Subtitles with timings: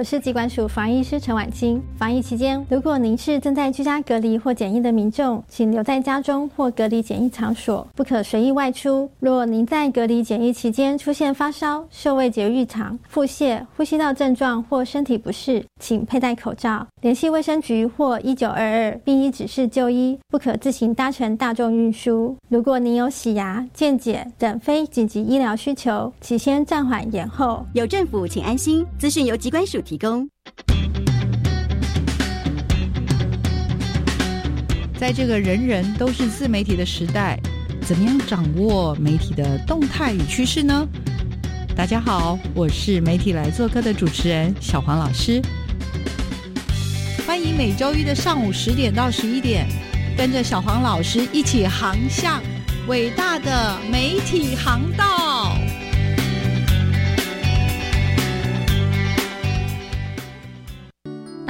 [0.00, 1.78] 我是疾管署防疫师陈婉清。
[1.94, 9.10] 防疫期间，如果您是正在居家隔离或检疫的民众，请留在家中或隔离检疫场所，不可随意外出。
[9.18, 22.34] 若您在隔离检疫期间出现发烧、嗅味觉异常、腹泻、呼吸道症状或身体不适，请佩戴口罩，联系卫生局或一九二二，并依指示就医，不可自行搭乘大众运输。
[22.48, 27.66] 如果您有洗牙、健检等非紧急医疗需求，请先暂缓延后。
[27.74, 28.82] 有政府，请安心。
[28.98, 30.28] 资讯由疾管署提供。
[34.96, 37.36] 在这个人人都是自媒体的时代，
[37.84, 40.86] 怎么样掌握媒体的动态与趋势呢？
[41.74, 45.42] 大家好，我是媒体来做客的主持人小黄老师，
[47.26, 49.66] 欢迎每周一的上午十点到十一点，
[50.16, 52.40] 跟着小黄老师一起航向
[52.86, 55.29] 伟大的媒体航道。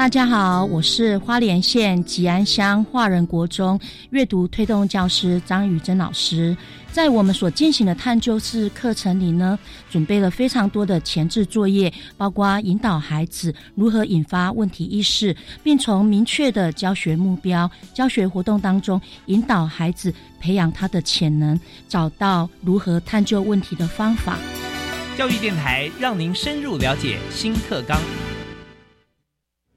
[0.00, 6.56] 大家好，我是花莲县吉安乡华人国中阅读推动教师张宇珍老师。
[6.90, 9.58] 在我们所进行的探究式课程里呢，
[9.90, 24.38] 准备了非常多的前置作业，包括引导孩子如何引发问题意识，并从明确的教学目标、教学活动当中引导孩子培养他的潜能，找到如何探究问题的方法。
[25.18, 28.00] 教育电台让您深入了解新课纲。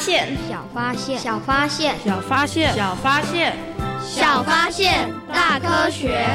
[0.00, 3.56] 小发现，小发现，小发现，小发现，小发现，
[4.02, 6.26] 小发现，大科学。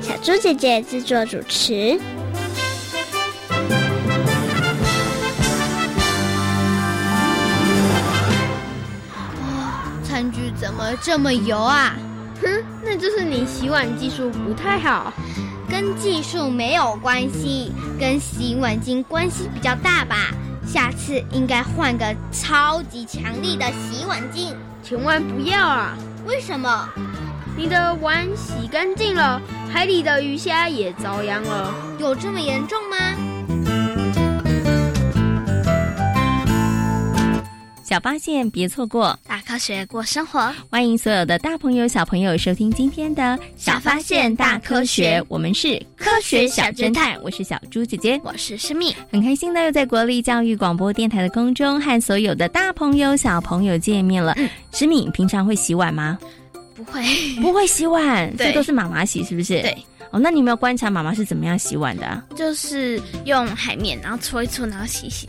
[0.00, 2.00] 小猪姐姐制作主持。
[10.02, 11.94] 餐具怎么这么油啊？
[12.42, 12.48] 哼，
[12.84, 15.12] 那就是你洗碗技术不太好。
[15.70, 20.32] 跟技术没有关系，跟洗碗巾关系比较大吧。
[20.72, 24.54] 下次应该换个超级强力的洗碗巾。
[24.82, 25.94] 千万不要啊！
[26.26, 26.88] 为什么？
[27.54, 29.38] 你的碗洗干净了，
[29.70, 31.70] 海里的鱼虾也遭殃了。
[31.98, 32.96] 有这么严重吗？
[37.92, 40.50] 小发现，别错过大科学过生活。
[40.70, 43.22] 欢迎所有的大朋友、小朋友收听今天的
[43.54, 47.20] 《小发现大科学》，我们是科学小侦探。
[47.22, 54.34] 我是小猪姐姐，我是诗密，很开心的又在国立教育广播电台的空中和所有的大朋友、小朋友见面了。
[54.72, 56.18] 诗密，平常会洗碗吗？
[56.74, 57.02] 不会，
[57.42, 59.60] 不会洗碗， 这都是妈妈洗，是不是？
[59.60, 59.76] 对。
[60.12, 62.22] 哦，那你有没有观察妈妈是怎么样洗碗的？
[62.34, 65.28] 就是用海绵，然后搓一搓，然后洗洗。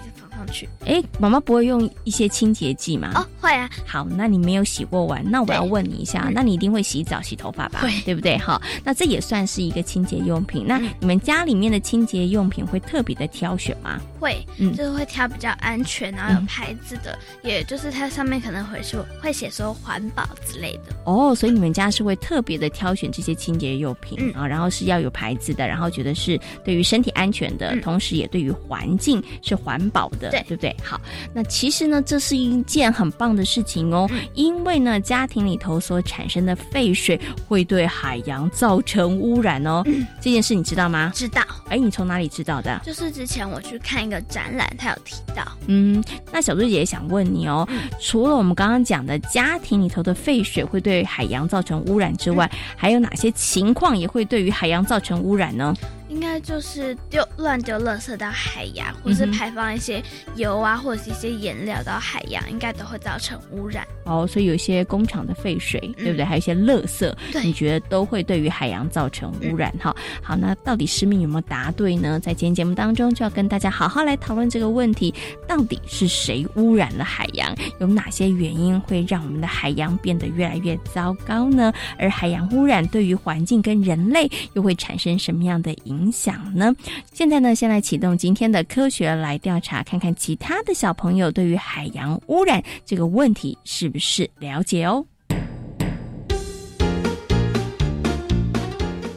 [0.51, 3.11] 去哎，妈妈不会用一些清洁剂吗？
[3.15, 3.69] 哦，会啊。
[3.85, 7.79] 好，那你没有洗过碗，那我要问你一下，那你一定会洗澡、洗头发吧？
[7.81, 8.37] 会，对不对？
[8.37, 10.65] 好，那这也算是一个清洁用品。
[10.67, 13.99] 那你们家里面的清洁用品会特别的挑选吗？
[14.19, 20.95] 会，嗯，就是会挑比较安全，然后有牌子的，也就是它上面可能会说会写说环保之类的。
[21.05, 30.75] 哦，所以你们家是会特别的挑选这些清洁用品啊，然后是要有牌子的，然后觉得是对于身体安全的，同时也对于环境是环保的，对对不对？
[30.83, 30.99] 好。
[31.33, 39.83] 那其实呢，这是一件很棒的事情哦，因为呢，家庭里头所产生的废水会对海洋造成污染哦。
[40.21, 41.11] 这件事你知道吗？
[41.13, 41.41] 知道。
[41.69, 42.81] 哎，你从哪里知道的？
[42.83, 45.43] 就是之前我去看一个展览，他有提到。
[45.67, 47.67] 嗯，那小猪姐姐想问你哦，
[48.01, 55.73] 除了我们刚刚讲的家庭里头的废水会对海洋造成污染之外，还有哪些情况也会对于海洋造成污染呢？
[56.13, 60.01] 应该就是丢乱丢垃圾到海洋，或是排放一些
[60.35, 63.83] 油啊，或者是一些颜料到海洋，应该都会造成污染。
[64.05, 66.23] 哦，所以有些工厂的废水，对不对？
[66.23, 67.11] 还有一些垃圾，
[67.41, 69.73] 你觉得都会对于海洋造成污染？
[69.79, 72.19] 哈，好，那到底诗敏有没有答对呢？
[72.19, 75.11] 在今天节目当中，就要跟大家好好来讨论这个问题：
[75.47, 77.55] 到底是谁污染了海洋？
[77.79, 81.73] 有哪些原因会让我们的海洋变得越来越糟糕呢？
[81.97, 86.75] 而海洋污染对于环境跟人类又会产生什么样的影影响呢？
[87.13, 95.05] 现在呢，先来启动今天的科学来调查，看看其他的小朋友对于海洋污染这个问题是不是了解哦。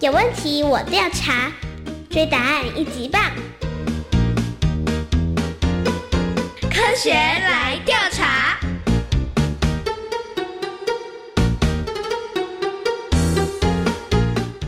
[0.01, 1.51] 有问题我调查，
[2.09, 3.21] 追答案一级棒！
[6.71, 8.57] 科学来调查。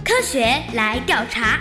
[0.04, 0.40] 科学
[0.74, 1.60] 来调查，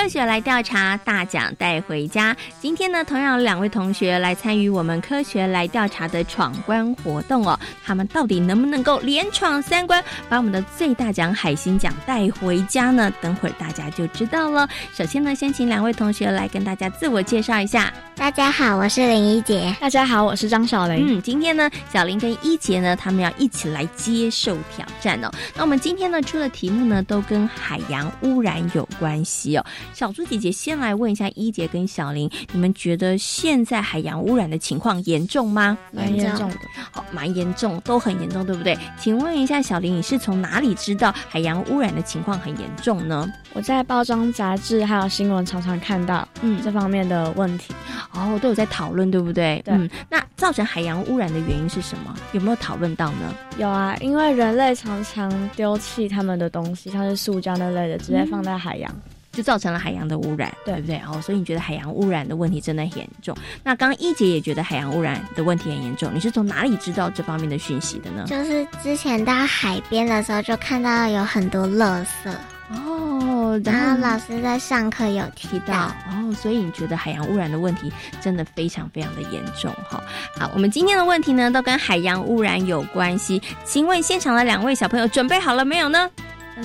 [0.00, 2.34] 科学来调查，大奖带回家。
[2.58, 7.60] 今天呢，同样有两位同学来参与我们科学来调查的闯关活动哦。
[7.84, 13.12] 他们到底能不能够连闯三关，把我们的最大奖海星奖带回家呢？
[13.20, 14.66] 等会儿大家就知道了。
[14.94, 17.92] 首先呢，先请两位同学来跟大家自我介绍一下。
[18.16, 19.74] 大家好，我是林一杰。
[19.80, 21.18] 大家好，我是张小林。
[21.18, 25.30] 嗯，今天呢，小林跟一杰呢，他们要一起来接受挑战哦。
[25.54, 29.64] 那我们今天呢，出的题目呢，都跟海洋污染有关系哦。
[29.92, 35.76] 小猪姐姐先来问一下一姐跟小林，你们觉得现在海洋污染的情况严重吗？
[35.92, 36.56] 蛮严重的，
[36.90, 38.76] 好，蛮严重，都很严重，对不对？
[38.98, 43.30] 请问一下小林，你是从哪里知道海洋污染的情况很严重呢？
[43.52, 47.74] 我在包装杂志还有新闻常常看到，嗯，这方面的问题，
[48.14, 49.60] 哦，都有在讨论，对不对？
[49.64, 49.74] 对。
[49.74, 52.14] 嗯，那造成海洋污染的原因是什么？
[52.32, 53.34] 有没有讨论到呢？
[53.58, 58.90] 有啊，因为人类常常丢弃他们的东西，像是塑胶那类的，直接放在海洋。
[59.32, 61.00] 就造成了海洋的污染，对不对？
[61.06, 63.36] 哦，所以你觉得海洋污染的问题真的很严重？
[63.62, 68.24] 那刚刚一姐也觉得海洋污染的问题很严重，你是从哪里知道这方面的讯息的呢？
[68.26, 72.30] 就是之前到海边的时候，就看到有很多垃圾
[72.70, 80.02] 哦，然后老师在上课有提到哦，所以你觉得海洋污染的问题真的非常非常的严重哈？
[80.36, 86.10] 好，我们今天的问题呢，都跟海洋污染有关系，请问现场的两位小朋友准备好了没有呢？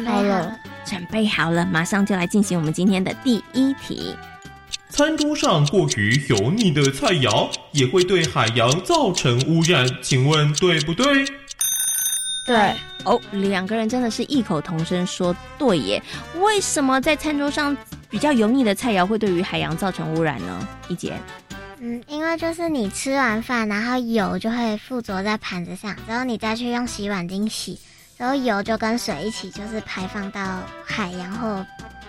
[0.06, 0.60] 好了。
[0.86, 4.16] 准备好了，马上就来进行我们今天的第一题。
[4.90, 11.26] 餐桌上过于油腻的菜肴也会对海洋造成污染，请问对不对？
[12.46, 12.74] 对。
[13.04, 16.02] 哦，两个人真的是异口同声说对耶。
[16.40, 17.76] 为什么在餐桌上
[18.10, 20.68] 比较油腻的菜肴会对于海洋造成污染呢？
[20.88, 21.14] 一姐。
[21.80, 27.78] 嗯，因为就是你吃完饭，然后油就会附着在盘子上，然后你再去用洗碗巾洗。
[28.18, 31.66] 然后油就跟水一起，就是排放到海洋或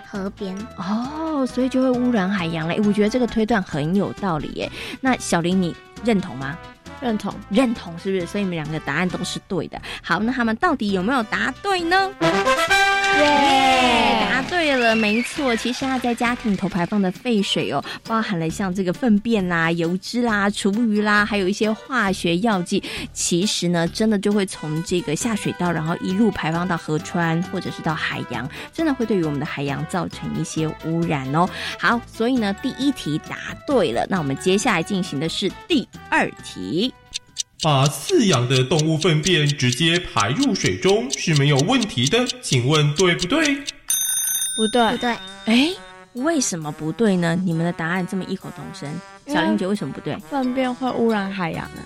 [0.09, 2.75] 河边哦，所以就会污染海洋了。
[2.87, 4.71] 我觉得这个推断很有道理耶。
[5.01, 5.75] 那小林，你
[6.05, 6.57] 认同吗？
[7.01, 8.27] 认同，认同，是不是？
[8.27, 9.81] 所以你们两个答案都是对的。
[10.03, 12.11] 好，那他们到底有没有答对呢？
[13.19, 15.55] 耶，答对了，没错。
[15.57, 22.83] 其实它在家庭头排放的废水哦，包含了像这个粪便啦、油脂啦、厨余啦，还有一些化学药剂。
[23.13, 31.49] 其实呢，真的就会从这个下水道，然后一路排放到河川或者是到海洋，真的会对于我们的海洋造成一些污染哦。
[31.79, 34.07] 好，所以呢，第一题答对了。
[34.09, 36.93] 那我们接下来进行的是第二题。
[37.67, 43.57] 把饲养的动物粪便直接排入水中是没有问题的，请问对不对？
[44.57, 45.17] 不对，不对。
[45.47, 45.71] 哎，
[46.13, 47.37] 为什么不对呢？
[47.45, 48.89] 你们的答案这么异口同声，
[49.27, 50.17] 小玲姐为什么不对？
[50.31, 51.83] 粪便会污染海洋呢？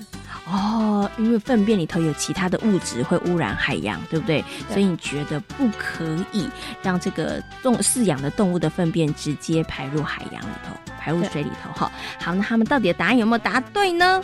[0.47, 4.45] 哦，因为粪便里头有其他的物质会污染海洋，对不对？
[4.69, 6.47] 所以你觉得不可以
[6.83, 11.73] 让这个动饲养的动物的粪便直接排入海洋里头，排入水里头？
[11.73, 14.23] 哈，好，那他们到底的答案有没有答对呢？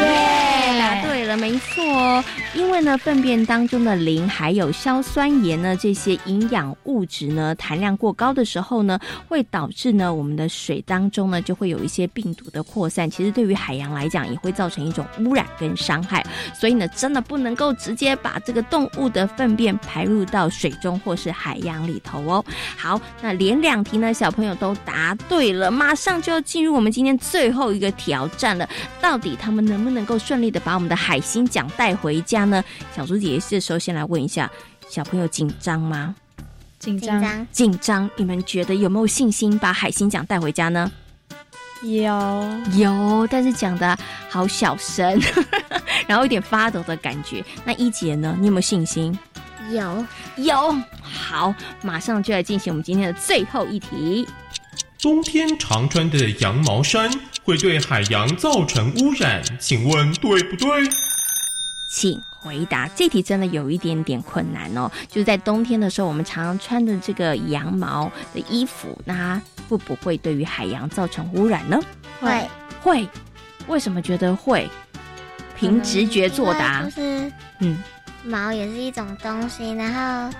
[0.00, 13.10] 耶，答对了，没错哦，因为呢，粪便当中的磷还有硝酸盐呢，这些营养物质呢，含量过高的时候呢，会导致呢，我们的水当中呢，就会有一些病毒的扩散。
[13.10, 16.24] 其实对于海洋来讲，也会造成一种污染跟伤害。
[16.54, 22.44] 所以呢，真的不能够直接把这个动物的粪便排入到水中或是海洋里头哦。
[22.76, 28.68] 好，那连两题呢，小朋友都答对了，马上就要进入我们今天最后一个挑战了。
[29.00, 32.62] 到底他们能不能够顺利的把我们的海星奖带回家呢？
[32.94, 34.50] 小猪姐姐这时候先来问一下
[34.88, 36.14] 小朋友，紧张吗？
[36.80, 38.10] 紧张，紧张。
[38.16, 40.90] 你们觉得有没有信心把海星奖带回家呢？
[41.82, 43.96] 有，有，但是讲的
[44.28, 45.18] 好小声，
[46.08, 47.44] 然后有点发抖的感觉。
[47.64, 48.36] 那一姐呢？
[48.40, 49.16] 你有没有信心？
[49.70, 50.04] 有，
[50.36, 50.76] 有。
[51.00, 54.26] 好，马上就来进行我们今天的最后一题。
[55.02, 57.10] 冬天常穿的羊毛衫
[57.42, 60.68] 会对海洋造成污染，请问对不对？
[61.88, 62.86] 请回答。
[62.88, 64.90] 这题真的有一点点困难哦。
[65.08, 69.40] 就是在冬天的时候，我们常常穿的这个羊毛的衣服，那
[69.70, 71.80] 会不会对于海洋造成污染呢？
[72.20, 72.46] 会，
[72.82, 73.08] 会。
[73.68, 74.68] 为什么觉得会？
[75.58, 76.82] 凭直觉作答。
[76.84, 77.82] 就是，嗯，
[78.24, 79.94] 毛也是一种东西，然
[80.30, 80.38] 后。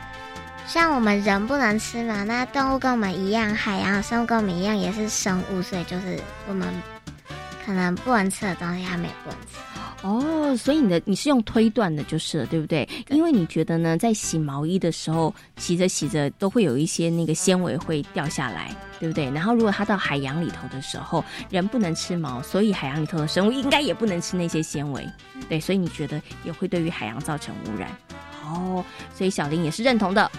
[0.72, 6.16] 像我们人不能吃嘛，那动物跟我们一样，海洋生物跟我们一样也是生物，所以就是
[6.48, 6.68] 我们
[7.66, 9.58] 可能不能吃的东西，它们也不能吃。
[10.02, 12.88] 哦，所以你的你是用推断的，就是了，对不对？
[13.08, 19.28] 因为你觉得呢，在洗毛衣的时候，洗着洗着都会有一些那个纤维会掉下来，对不对？
[19.32, 25.04] 然后如果它到海洋里头的时候，人不能吃毛，所以海洋里头的生物应该也不能吃那些纤维，
[25.48, 27.90] 对，所以你觉得也会对于海洋造成污染。
[28.46, 30.30] 哦，所以小林也是认同的。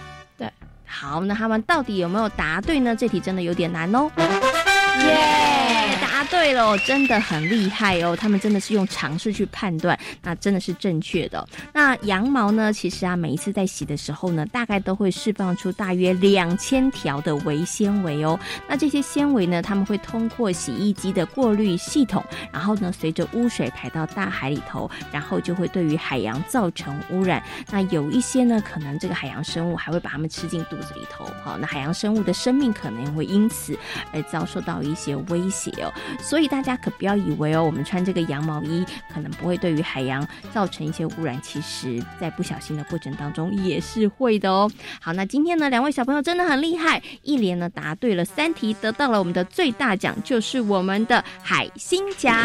[0.41, 0.51] 对，
[0.87, 2.95] 好，那他们到底有没有答对呢？
[2.95, 4.09] 这题真的有点难哦。
[4.17, 8.15] 耶，对了，真的很厉害哦！
[8.15, 11.47] 他们真的是用尝试去判断，那真的是正确的。
[11.73, 12.71] 那羊毛呢？
[12.71, 18.39] 其实啊，每一次在洗的时候呢，大概都会释放出大约两千条的微纤维哦。
[18.67, 27.43] 那这些纤维呢，他们会通过洗衣机的过滤系统，然后呢，随着污水排到大海里头，然后就会对于海洋造成污染。
[27.69, 33.77] 那有一些呢，可能这个海洋生物还会把它们吃进肚子里头，好，那海洋生物的生命可能会因此
[34.13, 35.91] 而遭受到一些威胁哦。
[36.19, 44.69] 所以大家可不要以为哦，我们穿这个羊毛衣可能不会对于海洋造成一些污染，其实在不小心的过程当中也是会的哦。
[45.01, 52.35] 好，那今天呢，两位小朋友真的很厉害，一连呢答对了三题，得到了我们的最大奖，就是我们的海星奖。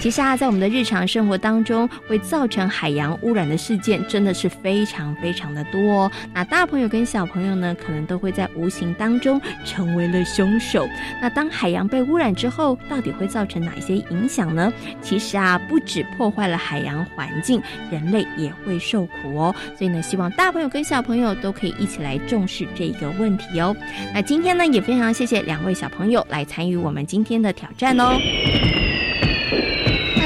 [0.00, 6.10] 其实啊，在我们的日常生活当中，会造成海洋污染的事件真的是非常非常的多哦。
[6.32, 10.88] 那大朋友跟小朋友呢，可能都会在无形当中成为了凶手。
[11.20, 14.72] 那当海洋被污染之后，到底会造成哪些影响呢？
[15.02, 17.60] 其实啊，不止破坏了海洋环境，
[17.92, 19.54] 人类也会受苦哦。
[19.76, 23.76] 所以呢，希望大朋友跟小朋友都可以一起来重视这个问题哦。
[24.14, 28.18] 那今天呢，也非常谢谢两位小朋友来参与我们今天的挑战哦。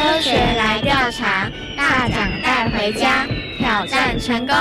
[0.04, 3.26] 科学来调查，大奖带回家，
[3.58, 4.54] 挑战成功。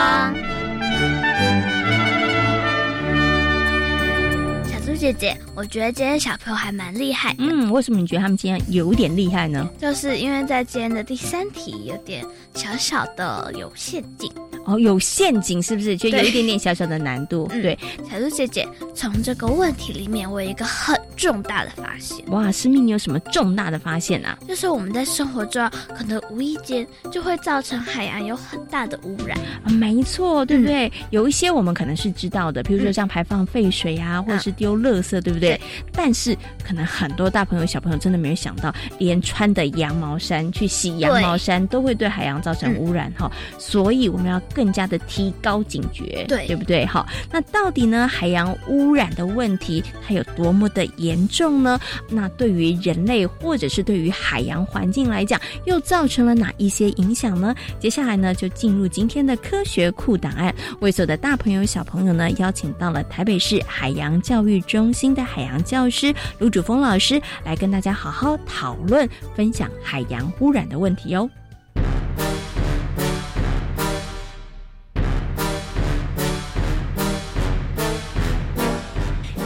[5.03, 7.35] 姐姐，我觉得今天小朋友还蛮厉害。
[7.37, 9.69] 嗯，为什么你觉得他们今天有点厉害呢？
[9.77, 14.31] 就是因为在今天的第三题有点小小的有陷阱。
[14.65, 15.97] 哦，有陷阱是不是？
[15.97, 17.49] 就有一点点小小的难度。
[17.49, 17.77] 对，
[18.09, 22.25] 小猪姐姐，从这个问题里面，我有一个很重大的发现。
[22.27, 24.39] 哇，师妹，你有什么重大的发现啊？
[24.47, 29.37] 就是我们在生活中，可能无意间就会造成海洋有很大的污染。
[29.65, 30.89] 啊，没错，对不对？
[31.09, 35.59] 有一些我们可能是知道的，比如说像排放废水啊，或者是丢垃圾，对不对？
[35.91, 43.31] 但是可能很多大朋友、小朋友真的没有想到，连穿的羊毛衫去洗羊毛衫，都会对海洋造成污染哈。
[43.57, 44.39] 所以我们要。
[44.53, 46.85] 更加的提高警觉，对对不对？
[46.85, 48.07] 哈，那到底呢？
[48.07, 51.79] 海洋污染的问题它有多么的严重呢？
[52.09, 57.55] 那对于人类或者是对于海洋环境来讲，又造成了哪一些影响呢？
[57.79, 71.29] 接下来呢，就进入今天的科学库档案，为所有的大朋友小朋友呢，邀请到了台北市海洋教育中心的海洋教师卢主峰老师，来跟大家好好讨论、分享海洋污染的问题哦。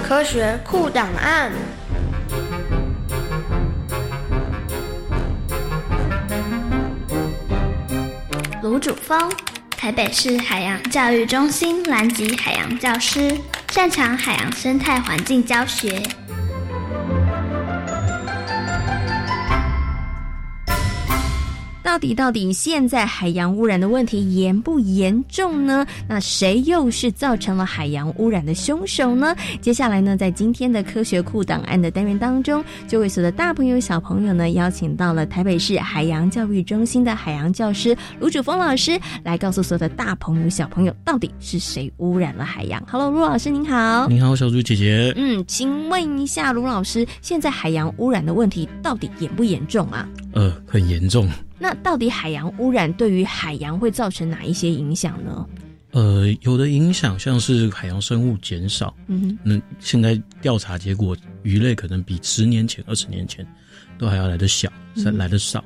[0.02, 1.52] 科学库档案。
[8.64, 9.30] 卢主峰，
[9.72, 13.38] 台北市海洋教育中心南极海洋教师，
[13.78, 16.02] 擅长海洋生态环境教学。
[21.98, 25.84] 到底到底现在海洋污染的问题严不严重呢？
[26.08, 29.36] 那谁又是造成了海洋污染的凶手呢？
[29.62, 44.08] 接下来呢，在今天的科学库档案的单元当中，就为所有的大朋友小朋友呢，邀请到了台北市海洋教育中心的海洋教师卢主峰老师，来告诉所有的大朋友小朋友，到底是谁污染了海洋？Hello，卢老师您好。
[44.08, 45.12] 你好，小猪姐姐。
[45.16, 50.08] 嗯，请问一下卢老师，现在海洋污染的问题到底严不严重啊？
[50.38, 51.28] 呃，很严重。
[51.58, 55.50] 那到底海洋污染对于海洋会造成哪一些影响呢？
[55.94, 63.44] 呃，有的影响像是海洋生物减少，嗯，那现在调查结果，鱼类可能比十年前、二十年前
[63.98, 64.72] 都还要来得小，
[65.16, 65.64] 来得少。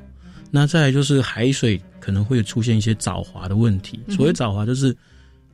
[0.50, 4.00] 那再来就是海水可能会出现一些藻华的问题。
[4.08, 4.96] 所谓藻华，就是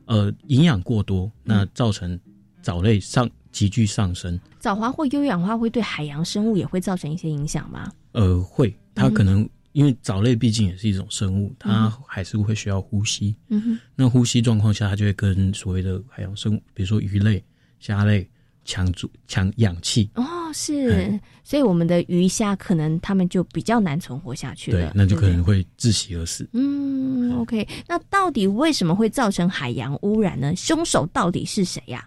[0.04, 2.16] 呃营养过多，那造成
[2.62, 4.38] 藻类上急剧上升。
[4.60, 7.90] 藻华或优氧化会对海洋生物也会造成一些影响吗？
[8.12, 9.48] 呃，会，它可能。
[9.72, 13.36] 因为藻类毕竟也是一种生物，它还是会需要呼吸。
[13.48, 17.44] 嗯哼，那呼吸状况下，它就会跟所谓的海洋生物，比如说鱼类、
[17.78, 18.28] 虾类
[18.64, 20.10] 抢住抢氧气。
[20.14, 24.80] 哦，是，所以我们的鱼虾可能它们就比较难存活下去了。
[24.80, 26.48] 对，那就可能会窒息而死。
[26.54, 30.56] 嗯，OK，那到底为什么会造成海洋污染呢？
[30.56, 32.04] 凶手到底是谁呀？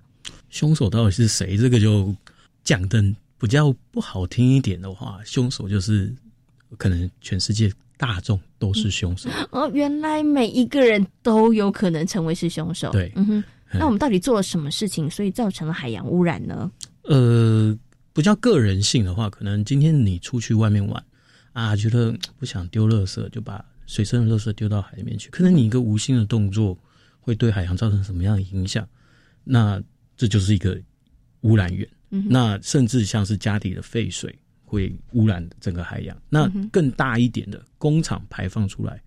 [0.49, 1.55] 凶手到底是谁？
[1.55, 2.13] 这个就
[2.65, 3.01] 讲的
[3.39, 6.13] 比较不好听一点的话，凶手就是。
[6.77, 12.91] 可能全世界大众都是凶手 哦，原来每一个人都有可能成为是凶手。
[12.91, 16.71] 对，嗯哼，那我们到底做了什么事情，所以造成了海洋污染呢？
[17.03, 17.77] 呃，
[18.13, 21.03] 不叫个人性的话，可能今天你出去外面玩
[21.53, 25.29] 啊，觉得不想丢垃圾，就把随身的垃圾丢到海里面去。
[25.29, 26.77] 可能你一个无心的动作
[27.19, 28.87] 会对海洋造成什么样的影响？
[29.43, 29.81] 那
[30.15, 30.79] 这就是一个
[31.41, 31.87] 污染源。
[32.09, 34.35] 那甚至像是家里的废水。
[34.71, 39.01] 会污染整个海洋，那更大一点的工厂排放出来，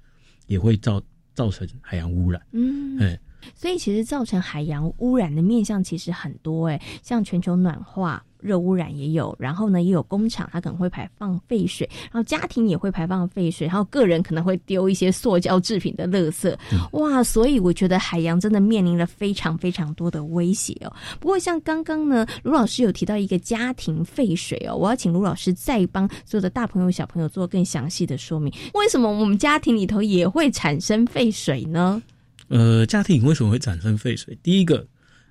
[0.47, 1.03] 也会造
[1.33, 2.39] 造成海洋污染。
[2.53, 3.19] 嗯，哎，
[3.55, 8.23] 所以其实造成海洋污染的面向其实很多，哎，像全球暖化。
[8.45, 16.55] 热污染也有，然后呢，也有工厂，它可能会排放废水，然后家庭也会排放废水，然后个人可能会丢一些塑胶制品的垃圾，
[16.93, 17.23] 哇！
[17.25, 20.93] 所以我觉得海洋真的面临了非常非常多的威胁哦。
[21.19, 32.03] 不过像刚刚呢，卢老师有提到一个家庭废水哦，我要请卢老师再帮所有的大朋友小朋友做更详细的说明，为什么我们家庭里头也会产生废水呢？
[32.49, 34.39] 呃，家庭为什么会产生废水？
[34.43, 34.87] 第一个，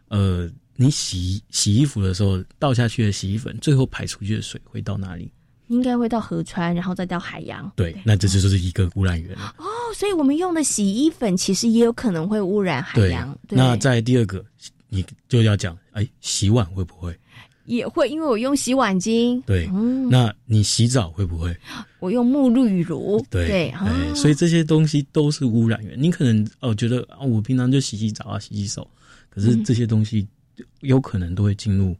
[0.07, 0.49] 呃。
[0.75, 5.31] 你洗洗衣服的时候倒下去的洗衣粉，最后排出去的水会到哪里？
[5.67, 7.71] 应该会到河川，然后再到海洋。
[7.75, 9.55] 对，那这就是一个污染源了。
[9.57, 13.35] 哦，所以我们用的洗衣粉其实也有可能会污染海洋。
[13.47, 14.43] 对那在第二个，
[14.89, 17.17] 你就要讲，哎，洗碗会不会？
[17.65, 19.41] 也会，因为我用洗碗巾。
[19.43, 19.67] 对，
[20.11, 21.55] 那你洗澡会不会？
[21.99, 23.25] 我用沐浴乳。
[23.29, 25.95] 对，哎，所以这些东西都是污染源。
[25.97, 28.85] 你可能哦觉得啊，我平常就洗洗澡啊，洗洗手，
[29.29, 30.27] 可是这些东西。
[30.81, 31.95] 有可能都会进入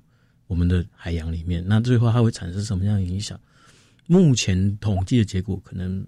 [0.48, 3.40] 我们的海洋里面，那最后它会产生什么样的影响？
[4.08, 6.06] 目前统计的结果可能。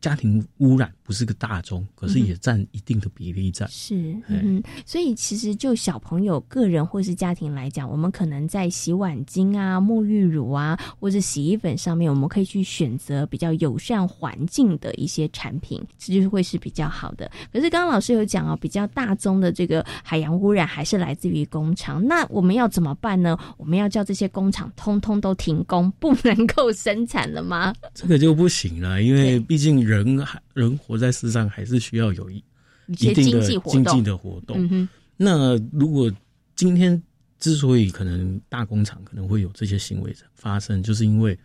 [0.00, 3.66] 家庭污染不是个大宗，可是也占一定的比例在。
[3.68, 17.30] 是，嗯，所以其实就小朋友个人或是家庭来讲，我们可能在洗碗巾啊、沐浴乳啊，或者洗衣粉上面，我们可以去选择比较友善环境的一些产品，这就是会是比较好的。
[17.52, 23.38] 可是刚刚老师有讲哦，比较大宗的这个海洋污染还是来自于工厂，那我们要怎么办呢？
[23.58, 27.74] 我们要叫这些工厂通通都停工，不能够生产了吗？
[27.92, 29.74] 这个就不行了，因为毕竟。
[29.84, 32.42] 人还人活在世上，还是需要有一
[32.86, 34.88] 一定的经济的活动。
[35.16, 36.12] 那如果
[36.56, 37.00] 今天
[37.38, 41.38] 之所以可能大工厂可能会有这些行为发生，就是因为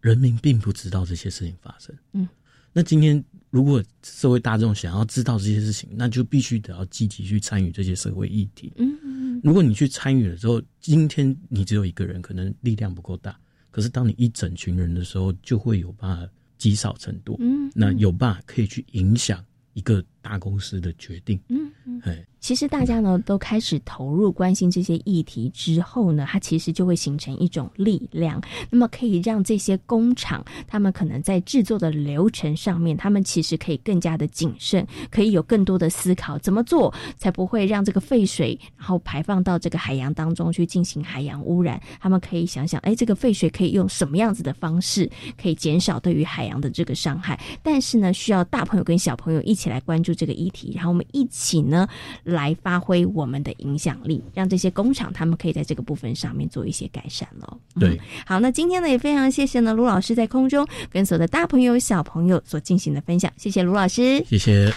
[0.00, 1.94] 人民并不知道这些事情发生。
[2.12, 2.28] 嗯，
[2.72, 8.72] 那今天如果社会大众想要知道这些事情，那就必须得要积极去参与这些社会议题。
[8.76, 13.38] 嗯嗯，如果你去参与了之后，今天你只有一个人，可能力量不够大。
[13.70, 16.32] 可是当你一整群人的时候，就会有办法。
[16.60, 22.24] 积少成多，嗯，那有办法可以去影响一个大公司的决定，嗯嗯，哎。
[22.40, 41.80] 其实大家呢都开始投入关心这些议题之后呢，它其实就会形成一种力量，那么可以让这些工厂，他们可能在制作的流程上面，他们其实可以更加的谨慎，可以有更多的思考，怎么做才不会让这个废水然后排放到这个海洋当中去进行海洋污染？
[42.00, 45.08] 他们可以想想，哎，这个废水可以用什么样子的方式
[45.40, 47.38] 可以减少对于海洋的这个伤害？
[47.62, 51.86] 但是呢，需要大朋友跟小朋友一起来关注这个议题，然后我们一起呢。
[52.30, 57.58] 来发挥我们的影响力，让这些工厂他们可以在这个部分上面做一些改善了。
[57.78, 64.72] 对，好，那今天呢也非常谢谢呢卢老师在空中跟所有的大朋友小朋友所进行的分享，谢谢卢老师，谢谢。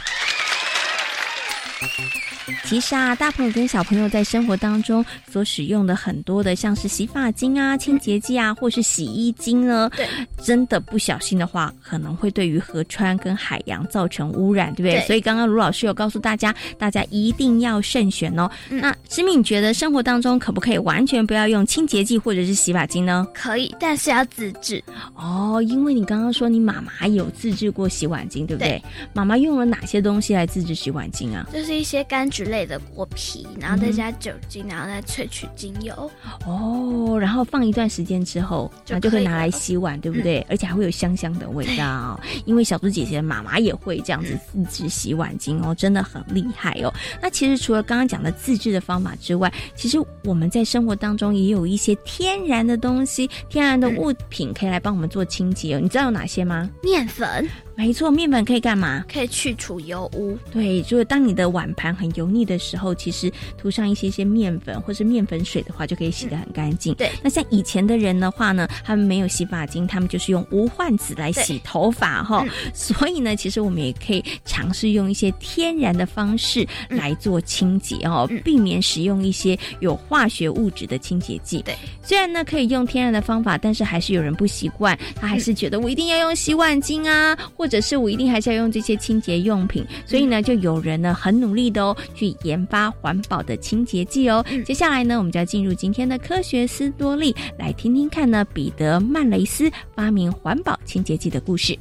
[2.65, 10.07] 其实啊，大朋友跟小朋友在生活当中所使用的很多的，像是洗发精啊、清洁剂啊，或是洗衣精呢，对，
[10.41, 14.93] 真的不小心的话，可能会对于河川跟海洋造成污染，对不对？
[14.93, 18.49] 对所以刚刚卢老师有告诉大家，大家一定要慎选哦。
[18.69, 23.27] 那诗敏觉得生活当中可不可以完全不要用清洁剂或者是洗发精呢？
[23.33, 24.83] 可以，但是要自制。
[25.15, 28.69] 哦，因为你刚刚说你妈妈有自制过洗碗巾，对不对？
[28.69, 31.47] 对妈妈用了哪些东西来自制洗碗巾啊？
[31.53, 36.11] 就是一些柑橘类的果皮，然后再加酒精，然后再萃取精油。
[36.45, 40.45] 哦，然后放一段时间之后，就那就会拿来可以了洗碗，对不对？
[40.49, 42.19] 而且还会有香香的味道。
[42.45, 46.93] 因为小猪姐姐的妈妈也会这样子自制洗碗巾哦，真的很厉害哦。
[47.21, 55.79] 那其实除了刚刚讲的自制的方法之外，其实我们在生活当中也有一些天然的东西、天然的物品可以来帮我们做清洁哦。
[55.79, 56.69] 你知道有哪些吗？
[56.81, 59.03] 面粉没错，面粉可以干嘛？
[59.11, 60.37] 可以去除油污。
[60.51, 66.93] 对，就是当你的碗盘很油腻的时候，其实涂上一些些面粉或是面粉水的话，就可以洗得很干净。
[66.95, 72.45] 对，那像以前的人的话呢，他们没有洗发精，他们就是用无患子来洗头发哈。
[72.73, 81.61] 所以呢，其实我们也可以尝试用一些天然的方式来做清洁哦，避免使用一些有化学物质的清洁剂。
[81.63, 89.87] 对，虽然呢可以用天然的方法，但是还是有人不习惯，他还是觉得我一定要用洗碗巾啊，或者是我一定还是要用这些清洁用品。
[90.05, 94.45] 所以呢，就有人呢很努力的哦，去研发环保的清洁剂哦。
[94.65, 101.73] 接下来呢，我们就要进入今天的科学斯多利，来听听看呢彼得曼雷斯发明环保清洁剂的故事。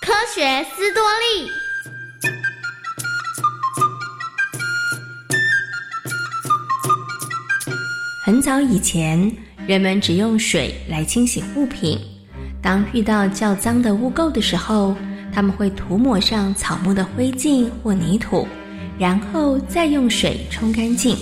[0.00, 1.65] 科学斯多利。
[8.26, 9.30] 很早以前，
[9.68, 11.96] 人们只用水来清洗物品。
[12.60, 14.96] 当遇到较脏的污垢的时候，
[15.32, 18.48] 他们会涂抹上草木的灰烬或泥土，
[18.98, 21.16] 然后再用水冲干净。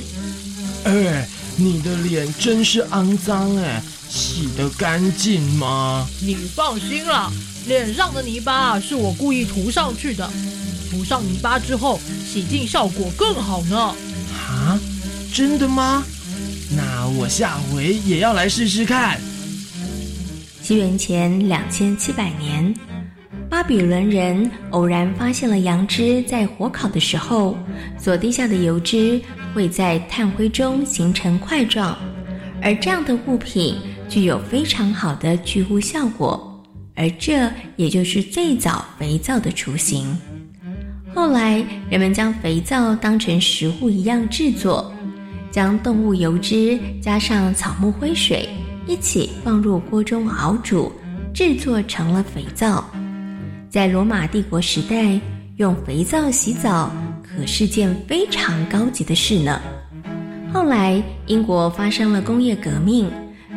[0.85, 6.09] 哎，你的脸真是肮脏哎，洗得干净吗？
[6.23, 7.31] 你放心啦，
[7.67, 10.27] 脸上的泥巴啊是我故意涂上去的，
[10.91, 13.95] 涂上泥巴之后，洗净效果更好呢。
[14.33, 14.81] 啊，
[15.35, 16.03] 真的吗？
[16.71, 19.21] 那我下回也要来试试看。
[20.63, 22.75] 西元前两千七百年，
[23.51, 27.57] 巴比伦人偶然发现了羊脂在火烤的时候，
[27.99, 29.21] 所滴下的油脂
[29.53, 31.97] 会在炭灰中形成块状，
[32.63, 33.77] 而这样的物品
[34.09, 40.17] 具有非常好的去污效果，而这也就是最早肥皂的雏形。
[41.15, 44.93] 后来，人们将肥皂当成食物一样制作，
[45.55, 48.49] 将动物油脂加上草木灰水。
[48.89, 50.91] 一起放入锅中熬煮，
[51.33, 52.85] 制作成了肥皂。
[53.71, 55.21] 在罗马帝国时代，
[55.59, 56.91] 用肥皂洗澡
[57.23, 59.63] 可是件非常高级的事呢。
[60.53, 63.09] 后来，英国发生了工业革命，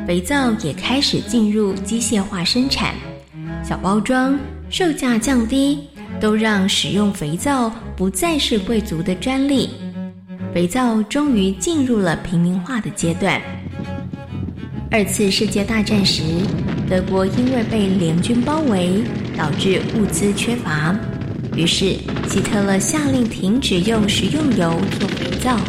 [0.06, 2.94] 肥皂也开始进入机械化生产，
[3.64, 4.38] 小包装、
[4.70, 5.80] 售价降低，
[6.22, 9.72] 都让使用肥皂不再是贵族的专利。
[10.54, 13.42] 肥皂终于进入了平民化的阶段。
[14.90, 16.24] 二次世界大战时，
[16.90, 19.04] 德国因为被联军包围，
[19.38, 20.96] 导致物资缺乏，
[21.56, 21.98] 于是
[22.28, 25.60] 希特勒下令停止用食用油做肥皂。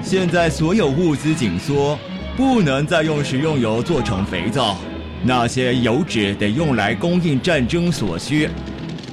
[0.00, 1.98] 现在所有物资紧缩，
[2.36, 4.76] 不能再用食用油做成肥皂，
[5.24, 8.48] 那些油脂得用来供应战争所需。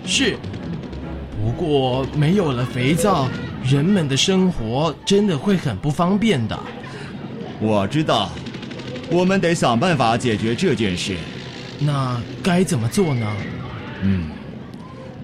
[0.05, 0.35] 是，
[1.43, 3.27] 不过没有了肥皂，
[3.63, 6.59] 人们的生活真的会很不方便的。
[7.59, 8.29] 我知道。
[9.13, 11.17] 我们得想办法解决这件事，
[11.79, 13.27] 那该怎么做呢？
[14.03, 14.29] 嗯，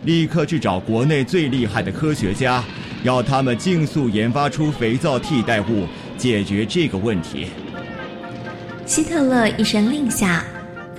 [0.04, 2.62] 立刻去找国内最厉害的科学家，
[3.04, 7.48] 要他们尽速研发出肥皂替代物，解决这个问题。
[8.86, 10.44] 希特勒一声令下，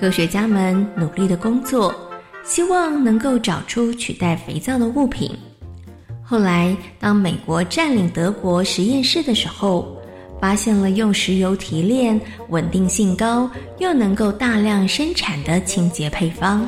[0.01, 1.95] 科学家们努力的工作，
[2.43, 5.37] 希望能够找出取代肥皂的物品。
[6.29, 9.95] 后来，当美国占领德国实验室的时候。
[10.41, 16.65] 发现了用石油提炼、稳定性高又能够大量生产的清洁配方。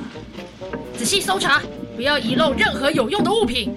[0.99, 1.63] 仔细搜查，
[1.95, 3.73] 不要遗漏任何有用的物品。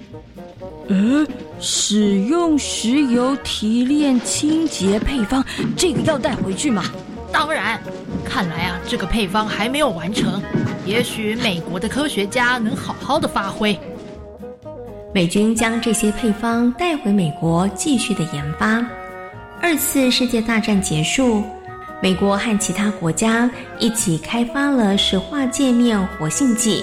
[0.88, 1.24] 嗯，
[1.60, 5.44] 使用石油提炼清洁配方，
[5.76, 6.86] 这个要带回去吗？
[7.30, 7.80] 当然。
[8.24, 10.42] 看来啊，这个配方还没有完成。
[10.84, 13.78] 也许美国的科学家能好好的发挥。
[15.14, 18.84] 美军将这些配方带回美国，继续的研发。
[19.62, 21.44] 二次世界大战结束，
[22.02, 23.48] 美国和其他国家
[23.78, 26.82] 一起开发了石化界面活性剂。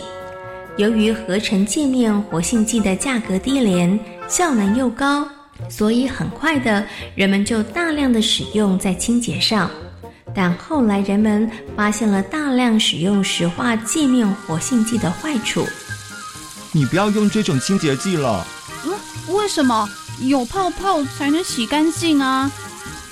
[0.77, 5.27] 由于合成界面活性剂的价格低廉，效能又高，
[5.67, 9.69] 所以很快的人们就大量的使用在清洁上。
[10.33, 15.65] 但后来人们发现了大量使用石化界面活性剂的坏处。
[16.71, 18.45] 你不要用这种清洁剂了。
[18.85, 18.93] 嗯，
[19.35, 19.89] 为什么？
[20.21, 22.51] 有泡泡才能洗干净啊。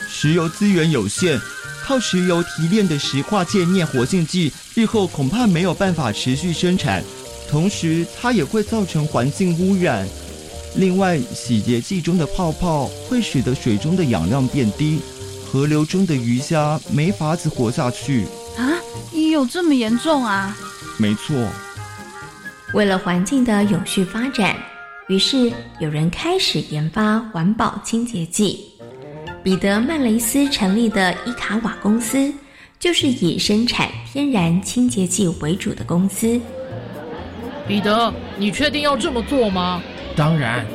[0.08, 1.40] 石油资源有限，
[1.84, 7.04] 靠石油提炼的石化界面活性剂，日后恐怕没有办法持续生产。
[7.50, 10.08] 同时，它也会造成环境污染。
[10.76, 15.02] 另外，洗洁剂中的泡泡会使得水中的氧量变低，
[15.52, 18.28] 河流中的鱼虾没法子活下去。
[18.56, 18.70] 啊，
[19.32, 20.56] 有这么严重啊？
[20.98, 21.36] 没错。
[22.74, 24.56] 为了环境的永续发展，
[25.08, 28.64] 于是有人开始研发环保清洁剂。
[29.42, 32.32] 彼得曼雷斯成立的伊卡瓦公司，
[32.78, 36.40] 就是以生产天然清洁剂为主的公司。
[37.68, 39.82] 彼得，你确定要这么做吗？
[40.16, 40.66] 当然。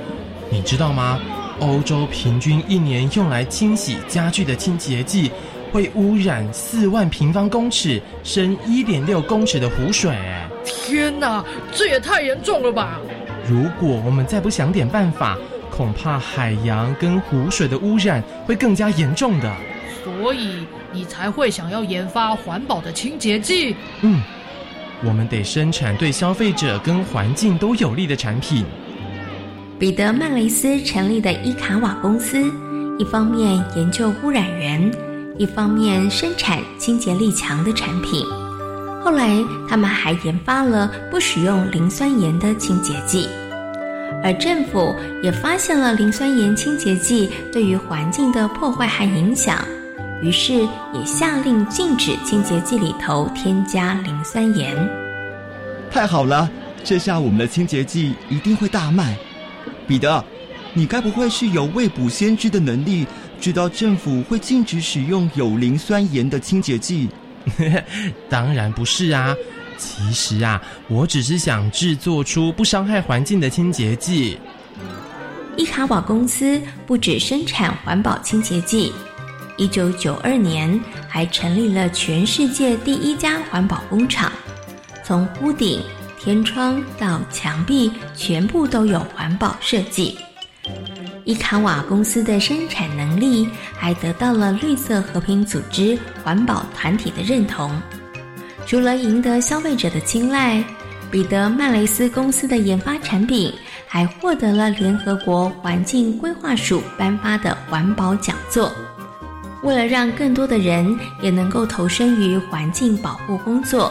[0.51, 1.21] 你知道吗？
[1.61, 5.31] 欧洲平均一年用来清洗家具的清洁剂，
[5.73, 10.13] 会污染四万平方公尺、深一点六公尺的湖水。
[10.65, 12.99] 天哪，这也太严重了吧！
[13.49, 15.37] 如果我们再不想点办法，
[15.71, 19.53] 恐怕海洋跟湖水的污染会更加严重的。
[20.03, 23.77] 所以你才会想要研发环保的清洁剂？
[24.01, 24.23] 嗯。
[25.05, 28.65] 我们得生产对消费者跟环境都有利的产品。
[29.79, 32.43] 彼得曼雷斯成立的伊卡瓦公司，
[32.99, 34.91] 一方面研究污染源，
[35.37, 38.25] 一方面生产清洁力强的产品。
[39.05, 39.37] 后来，
[39.69, 43.29] 他们还研发了不使用磷酸盐的清洁剂，
[44.23, 49.63] 而政府也发现了磷酸盐清洁剂对于环境的破坏和影响。
[50.23, 54.75] 于是也下令禁止清洁剂里头添加磷酸盐。
[55.91, 56.49] 太好了，
[56.83, 59.15] 这下我们的清洁剂一定会大卖。
[59.87, 60.25] 彼得，
[60.73, 63.07] 你该不会是有未卜先知的能力，
[63.39, 67.11] 知道政府会禁止使用有磷酸盐的清洁剂？
[68.29, 69.35] 当然不是啊，
[69.77, 74.39] 其实啊，我只是想制作出不伤害环境的清洁剂。
[75.57, 78.93] 伊卡瓦公司不止生产环保清洁剂。
[79.57, 84.33] 一九九二年，还成立了全世界第一家环保工厂，
[85.05, 85.81] 从屋顶、
[86.19, 90.19] 天窗到墙壁，全部都有环保设计。
[91.25, 97.71] 伊卡瓦公司的生产能力还得到了绿色和平组织环保团体的认同。
[98.67, 100.63] 除了赢得消费者的青睐，
[101.11, 103.53] 彼得曼雷斯公司的研发产品
[103.87, 108.71] 还获得了联合国环境规划署颁发的环保讲座。
[109.63, 113.91] 为了让更多的人也能够投身于环境保护工作，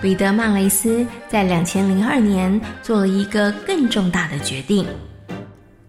[0.00, 4.86] 彼得曼雷斯在两千零二年做了一个更重大的决定。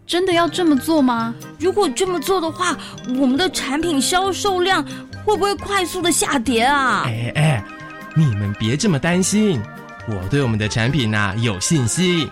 [0.06, 1.34] 真的要这么做吗？
[1.60, 2.78] 如果这么做的话，
[3.20, 4.84] 我们的产品销售量
[5.26, 7.04] 会不会快速的下跌啊？
[7.06, 7.66] 哎哎，
[8.16, 9.62] 你们别这么担心，
[10.08, 12.30] 我对我们的产品呐有信心。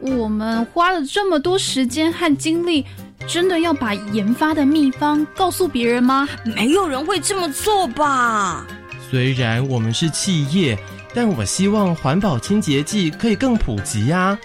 [0.00, 2.86] 我们花了这么多时间和精力。
[3.28, 6.28] 真的要把研发的秘方告诉别人吗？
[6.56, 8.66] 没有人会这么做吧。
[9.08, 10.76] 虽然我们是企业，
[11.14, 14.36] 但我希望环保清洁剂可以更普及呀。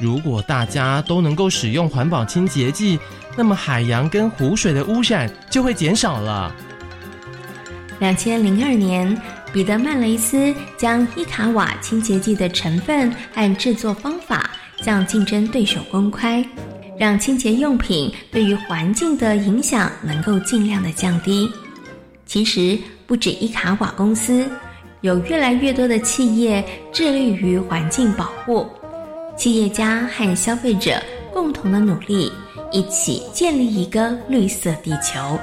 [0.00, 2.98] 如果大家都能够使用环保清洁剂，
[3.36, 6.54] 那么海洋跟湖水的污染就会减少了。
[8.00, 9.16] 两千零二年，
[9.52, 14.50] 彼得曼雷斯将伊卡瓦清洁剂的成分和制作方法
[14.80, 16.44] 向竞争对手公开。
[16.98, 21.50] 让清洁用品对于环境的影响能够尽量的降低。
[22.26, 24.48] 其实不止伊卡瓦公司，
[25.00, 28.68] 有越来越多的企业致力于环境保护。
[29.42, 31.02] 企业家和消费者
[31.32, 32.30] 共同的努力，
[32.70, 35.36] 一起建立一个绿色地球。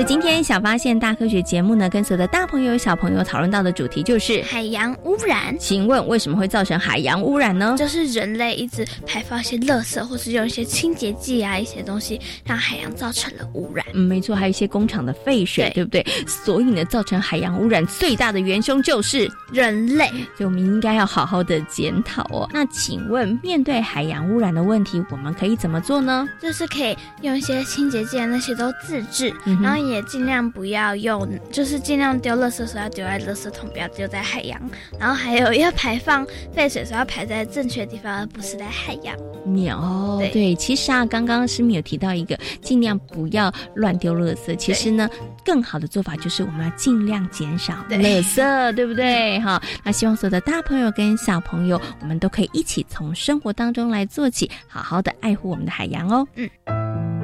[0.00, 5.54] 在今天小发现大科学节目呢，跟所有的大朋友小朋友讨论到的主题就是海洋污染。
[5.58, 7.76] 请问为什么会造成海洋污染呢？
[7.78, 13.84] 就是人类一直排放一些垃圾，或是用一些清洁剂啊一些东西，让海洋造成了污染。
[13.92, 16.02] 嗯，没错，还有一些工厂的废水，对不对？
[16.26, 22.48] 所以呢，造成海洋污染最大的元凶就是人类，所以我们应该要好好的检讨哦。
[22.54, 26.26] 那请问，面对海洋污染的问题，我们可以怎么做呢？
[26.40, 34.60] 就是可以用一些清洁剂啊，那些都自制，嗯然后也尽量不要用，就是尽量丢垃圾的时候要丢在垃圾桶，不要丢在海洋。
[34.98, 39.16] 然后还有要排放废水的时候要排在正确的地方，而不是在海洋。
[39.44, 44.54] 秒哦，对对，其实啊，刚刚是没有提到一个，尽量不要乱丢垃圾。
[44.56, 45.08] 其实呢，
[45.44, 49.40] 更好的做法就是我们要尽量减少垃圾，对不对？
[49.40, 56.26] 哈，那希望所有的大朋友跟小朋友，我们都可以一起从生活当中来做起，好好的爱护我们的海洋哦。
[56.34, 57.19] 嗯。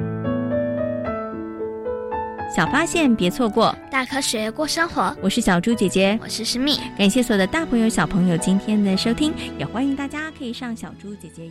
[2.57, 5.15] 小发现，别错过大科学过生活。
[5.21, 6.79] 我是小猪姐姐，我是诗蜜。
[6.97, 11.43] 感谢所有的大朋友、小朋友今天的收听，也欢迎大家可以上小猪姐姐。